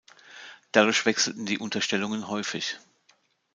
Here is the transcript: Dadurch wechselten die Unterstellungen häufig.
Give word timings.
Dadurch 0.71 1.05
wechselten 1.05 1.45
die 1.45 1.59
Unterstellungen 1.59 2.27
häufig. 2.27 2.79